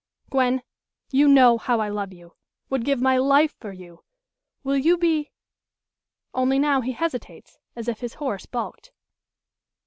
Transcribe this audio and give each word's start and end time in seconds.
"Gwen! 0.31 0.63
you 1.11 1.27
know 1.27 1.59
how 1.59 1.79
I 1.79 1.89
love 1.89 2.11
you 2.11 2.33
would 2.71 2.85
give 2.85 2.99
my 2.99 3.17
life 3.19 3.55
for 3.59 3.71
you! 3.71 4.03
Will 4.63 4.75
you 4.75 4.97
be" 4.97 5.29
Only 6.33 6.57
now 6.57 6.81
he 6.81 6.93
hesitates, 6.93 7.59
as 7.75 7.87
if 7.87 7.99
his 7.99 8.15
horse 8.15 8.47
baulked. 8.47 8.91